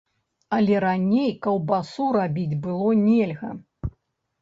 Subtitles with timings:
[0.55, 3.49] Але раней каўбасу рабіць было нельга.